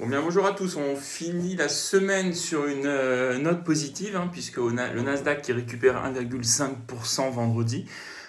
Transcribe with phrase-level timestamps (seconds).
[0.00, 4.28] Bon bien bonjour à tous, on finit la semaine sur une euh, note positive hein,
[4.30, 7.84] puisque le Nasdaq qui récupère 1,5% vendredi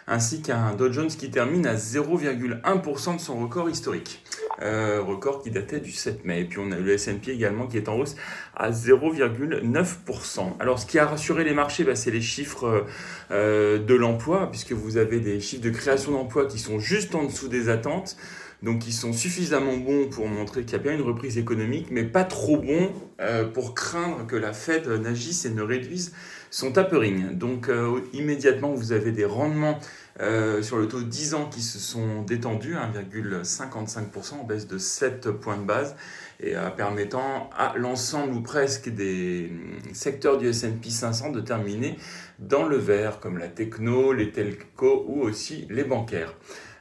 [0.08, 4.24] ainsi qu'un Dow Jones qui termine à 0,1% de son record historique.
[4.62, 6.42] Euh, record qui datait du 7 mai.
[6.42, 8.16] Et puis on a le S&P également qui est en hausse
[8.56, 10.60] à 0,9%.
[10.60, 12.86] Alors ce qui a rassuré les marchés, bah, c'est les chiffres
[13.32, 17.24] euh, de l'emploi, puisque vous avez des chiffres de création d'emplois qui sont juste en
[17.24, 18.18] dessous des attentes
[18.62, 22.04] donc ils sont suffisamment bons pour montrer qu'il y a bien une reprise économique, mais
[22.04, 22.92] pas trop bons
[23.22, 26.14] euh, pour craindre que la Fed n'agisse et ne réduise
[26.52, 27.38] son tapering.
[27.38, 29.80] Donc euh, immédiatement, vous avez des rendements
[30.20, 34.78] euh, sur le taux de 10 ans qui se sont détendus, 1,55% en baisse de
[34.78, 35.96] 7 points de base,
[36.42, 39.52] et permettant à l'ensemble ou presque des
[39.94, 41.98] secteurs du S&P 500 de terminer
[42.40, 46.34] dans le vert, comme la techno, les telcos ou aussi les bancaires.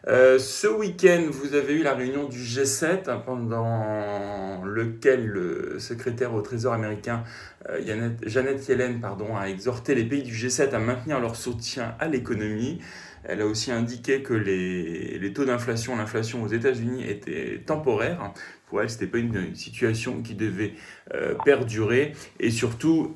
[0.07, 6.35] Euh, ce week-end, vous avez eu la réunion du G7 hein, pendant lequel le secrétaire
[6.35, 7.25] au Trésor américain
[7.69, 12.07] euh, Janet Yellen pardon, a exhorté les pays du G7 à maintenir leur soutien à
[12.07, 12.81] l'économie.
[13.25, 18.33] Elle a aussi indiqué que les, taux d'inflation, l'inflation aux États-Unis étaient temporaires.
[18.69, 20.75] Pour elle, ce n'était pas une, situation qui devait
[21.13, 22.13] euh, perdurer.
[22.39, 23.15] Et surtout,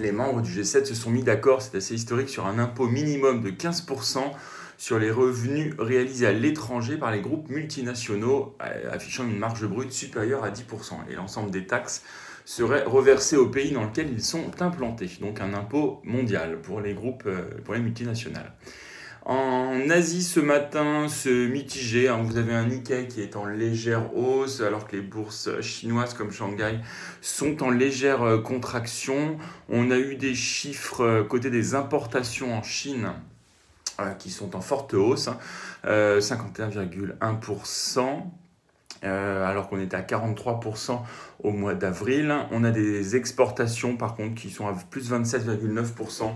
[0.00, 3.42] les membres du G7 se sont mis d'accord, c'est assez historique, sur un impôt minimum
[3.42, 4.32] de 15%
[4.84, 9.92] sur les revenus réalisés à l'étranger par les groupes multinationaux, euh, affichant une marge brute
[9.92, 10.96] supérieure à 10%.
[11.08, 12.02] Et l'ensemble des taxes
[12.44, 15.08] seraient reversées au pays dans lequel ils sont implantés.
[15.22, 18.52] Donc un impôt mondial pour les groupes, euh, pour les multinationales.
[19.24, 24.14] En Asie ce matin, ce mitigé, hein, vous avez un Nikkei qui est en légère
[24.14, 26.80] hausse alors que les bourses chinoises comme Shanghai
[27.22, 29.38] sont en légère euh, contraction.
[29.70, 33.14] On a eu des chiffres côté des importations en Chine
[34.18, 35.28] qui sont en forte hausse,
[35.84, 38.00] 51,1%.
[38.00, 38.06] Hein.
[38.06, 38.20] Euh,
[39.04, 41.00] euh, alors qu'on était à 43%
[41.42, 42.34] au mois d'avril.
[42.50, 46.32] On a des exportations par contre qui sont à plus 27,9%.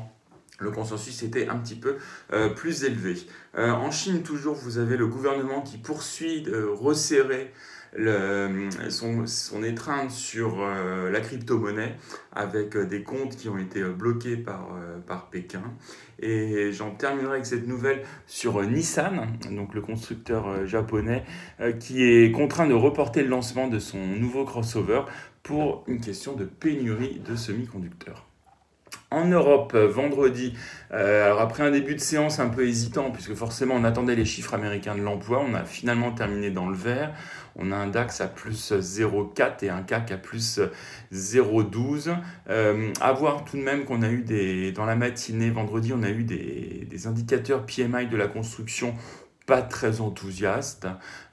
[0.60, 1.96] Le consensus était un petit peu
[2.32, 3.26] euh, plus élevé.
[3.56, 7.52] en Chine, toujours, vous avez le gouvernement qui poursuit de resserrer
[8.90, 11.94] son, étreinte sur euh, la crypto-monnaie
[12.32, 14.70] avec euh, des comptes qui ont été euh, bloqués par,
[15.06, 15.62] par Pékin.
[16.20, 21.24] Et j'en terminerai avec cette nouvelle sur Nissan, donc le constructeur japonais,
[21.78, 25.02] qui est contraint de reporter le lancement de son nouveau crossover
[25.44, 28.27] pour une question de pénurie de semi-conducteurs.
[29.10, 30.52] En Europe, vendredi,
[30.90, 34.52] alors après un début de séance un peu hésitant, puisque forcément on attendait les chiffres
[34.52, 37.14] américains de l'emploi, on a finalement terminé dans le vert.
[37.56, 40.60] On a un DAX à plus 0,4 et un CAC à plus
[41.12, 42.16] 0,12.
[42.48, 46.02] Euh, à voir tout de même qu'on a eu des, dans la matinée, vendredi, on
[46.04, 48.94] a eu des indicateurs PMI de la construction
[49.48, 50.86] pas très enthousiastes,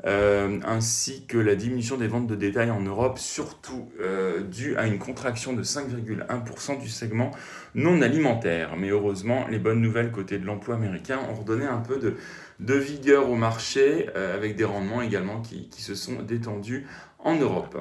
[0.06, 4.88] euh, ainsi que la diminution des ventes de détail en Europe, surtout euh, due à
[4.88, 7.31] une contraction de 5,1% du segment
[7.75, 8.78] non alimentaire.
[8.78, 13.30] Mais heureusement, les bonnes nouvelles côté de l'emploi américain ont redonné un peu de, vigueur
[13.30, 16.88] au marché, euh, avec des rendements également qui, se sont détendus
[17.20, 17.78] en Europe.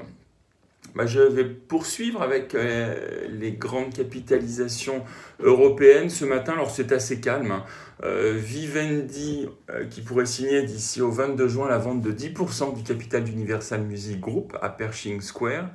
[0.94, 5.02] Bah, je vais poursuivre avec euh, les grandes capitalisations
[5.40, 6.52] européennes ce matin.
[6.52, 7.50] Alors c'est assez calme.
[7.50, 7.64] Hein.
[8.02, 9.48] Euh, Vivendi
[9.90, 14.20] qui pourrait signer d'ici au 22 juin la vente de 10% du capital d'Universal Music
[14.20, 15.70] Group à Pershing Square.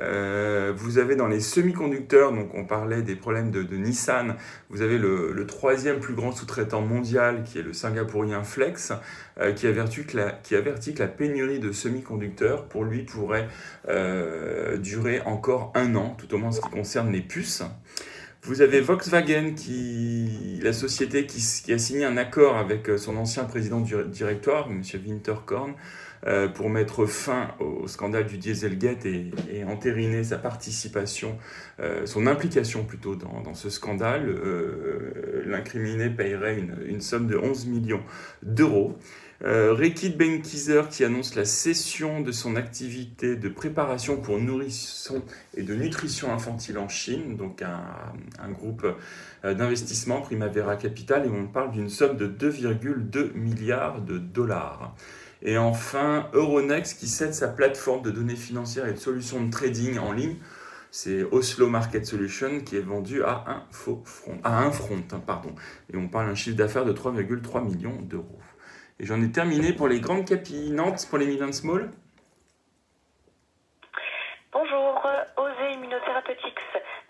[0.00, 4.36] Euh, vous avez dans les semi-conducteurs, donc on parlait des problèmes de, Nissan,
[4.70, 8.92] vous avez le, troisième plus grand sous-traitant mondial qui est le singapourien Flex,
[9.40, 13.48] euh, qui, avertit que la, pénurie de semi-conducteurs pour lui pourrait
[13.88, 17.62] euh, durer encore un an, tout au moins en ce qui concerne les puces.
[18.42, 19.54] Vous avez Volkswagen,
[20.62, 24.82] la société qui, qui, a signé un accord avec son ancien président du directoire, M.
[25.04, 25.74] Winterkorn,
[26.26, 29.30] euh, pour mettre fin au scandale du Dieselgate et,
[29.66, 31.38] entériner sa participation,
[31.80, 34.28] euh, son implication plutôt dans, ce scandale.
[34.28, 38.02] Euh, l'incriminé paierait une, somme de 11 millions
[38.42, 38.98] d'euros.
[39.44, 39.76] Euh,
[40.16, 45.22] Benkiser qui annonce la cession de son activité de préparation pour nourrissons
[45.56, 48.84] et de nutrition infantile en Chine, donc un groupe
[49.44, 54.96] d'investissement Primavera Capital, et on parle d'une somme de 2,2 milliards de dollars.
[55.42, 59.98] Et enfin, Euronext qui cède sa plateforme de données financières et de solutions de trading
[59.98, 60.36] en ligne.
[60.90, 65.02] C'est Oslo Market Solution qui est vendu à un, faux front, à un front.
[65.12, 65.54] Hein, pardon.
[65.92, 68.40] Et on parle d'un chiffre d'affaires de 3,3 millions d'euros.
[68.98, 71.90] Et j'en ai terminé pour les grandes capinantes, pour les mid small.
[74.50, 75.06] Bonjour,
[75.36, 76.58] Osé Immunotherapeutics.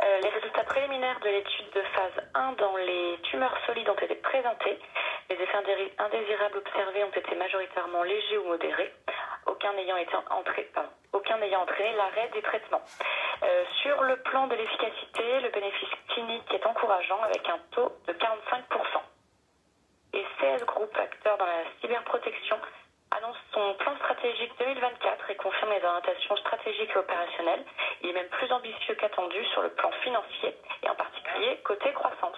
[0.05, 4.17] Euh, les résultats préliminaires de l'étude de phase 1 dans les tumeurs solides ont été
[4.17, 4.79] présentés.
[5.31, 5.59] Les effets
[5.99, 8.95] indésirables observés ont été majoritairement légers ou modérés,
[9.47, 9.99] aucun n'ayant
[11.61, 12.83] entraîné l'arrêt des traitements.
[13.43, 18.13] Euh, sur le plan de l'efficacité, le bénéfice clinique est encourageant avec un taux de
[18.13, 18.65] 45%.
[20.15, 22.57] Et 16 groupes acteurs dans la cyberprotection
[23.11, 27.65] annonce son plan stratégique 2024 et confirme les orientations stratégiques et opérationnelles.
[28.03, 32.37] Il est même plus ambitieux qu'attendu sur le plan financier et en particulier côté croissance.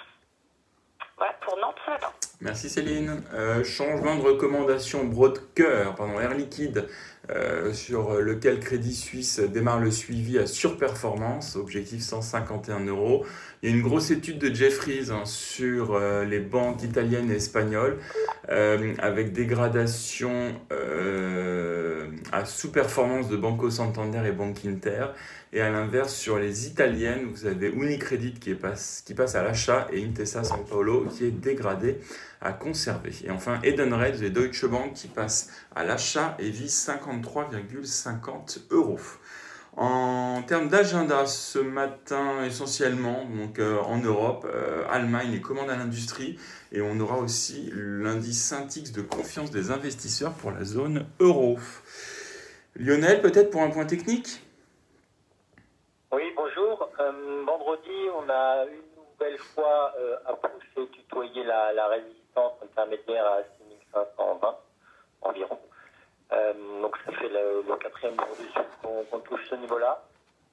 [2.41, 3.23] Merci Céline.
[3.35, 6.87] Euh, changement de recommandation broker, pardon, Air Liquide,
[7.31, 13.27] euh, sur lequel Crédit Suisse démarre le suivi à surperformance, objectif 151 euros.
[13.62, 17.37] Il y a une grosse étude de Jeffries hein, sur euh, les banques italiennes et
[17.37, 17.99] espagnoles,
[18.49, 20.55] avec dégradation
[22.33, 25.07] à sous-performance de Banco Santander et Banque Inter.
[25.53, 30.05] Et à l'inverse, sur les italiennes, vous avez Unicredit qui, passe, passe à l'achat et
[30.05, 31.99] Intesa San Paolo qui est dégradé
[32.41, 33.12] à conserver.
[33.25, 39.01] Et enfin, Edenred et Deutsche Bank qui passent à l'achat et vise 53,50 euros.
[39.77, 45.77] En termes d'agenda, ce matin essentiellement, donc euh, en Europe, euh, Allemagne, les commandes à
[45.77, 46.39] l'industrie,
[46.73, 51.59] et on aura aussi l'indice Syntix de confiance des investisseurs pour la zone euro.
[52.75, 54.43] Lionel, peut-être pour un point technique?
[56.13, 56.91] Oui, bonjour.
[56.99, 59.95] Euh, vendredi, on a une nouvelle fois
[60.27, 63.39] approché, tutoyer la, la résistance intermédiaire à
[63.93, 64.57] 6520
[65.23, 65.59] environ.
[66.32, 70.03] Euh, donc ça fait le, quatrième niveau dessus qu'on touche ce niveau-là.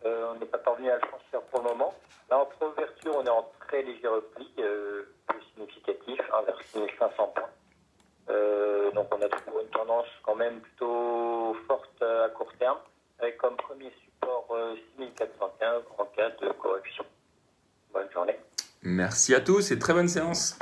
[0.06, 1.94] Euh, on n'est pas parvenu à le franchir pour le moment.
[2.30, 7.34] Là, en ouverture, on est en très léger repli, euh, plus significatif, hein, vers 6500
[7.36, 7.44] points.
[8.94, 12.80] donc on a toujours une tendance quand même plutôt forte à court terme,
[13.20, 14.48] avec comme premier support
[14.98, 17.06] 6415 en cas de correction.
[17.94, 18.38] Bonne journée.
[18.82, 20.58] Merci à tous et très bonne séance.